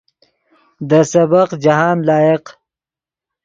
دے 0.89 0.99
سبق 1.11 1.49
جاہند 1.63 2.01
لائق 2.07 2.43